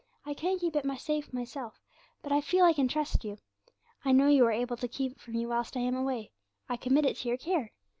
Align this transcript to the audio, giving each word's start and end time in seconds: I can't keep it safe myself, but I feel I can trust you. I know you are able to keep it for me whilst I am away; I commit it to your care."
I 0.25 0.33
can't 0.33 0.59
keep 0.59 0.75
it 0.75 0.83
safe 0.99 1.31
myself, 1.31 1.79
but 2.23 2.31
I 2.31 2.41
feel 2.41 2.65
I 2.65 2.73
can 2.73 2.87
trust 2.87 3.23
you. 3.23 3.37
I 4.03 4.11
know 4.11 4.27
you 4.29 4.43
are 4.47 4.51
able 4.51 4.75
to 4.77 4.87
keep 4.87 5.11
it 5.11 5.21
for 5.21 5.29
me 5.29 5.45
whilst 5.45 5.77
I 5.77 5.81
am 5.81 5.93
away; 5.95 6.31
I 6.67 6.75
commit 6.75 7.05
it 7.05 7.17
to 7.17 7.27
your 7.27 7.37
care." 7.37 7.71